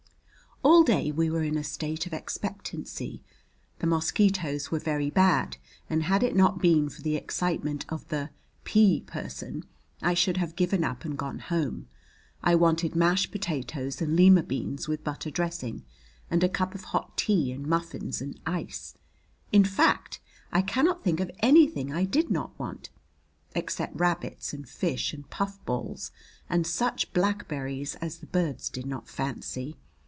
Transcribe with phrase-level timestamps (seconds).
[0.63, 3.23] All day we were in a state of expectancy.
[3.79, 5.57] The mosquitoes were very bad,
[5.89, 8.29] and had it not been for the excitement of the
[8.63, 9.63] P person
[10.03, 11.87] I should have given up and gone home.
[12.43, 15.83] I wanted mashed potatoes and lima beans with butter dressing,
[16.29, 18.93] and a cup of hot tea, and muffins, and ice
[19.51, 20.19] in fact,
[20.53, 22.91] I cannot think of anything I did not want,
[23.55, 26.11] except rabbits and fish and puffballs
[26.47, 29.77] and such blackberries as the birds did not fancy.